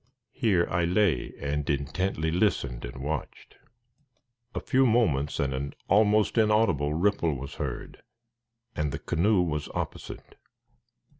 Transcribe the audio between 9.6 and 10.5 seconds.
opposite.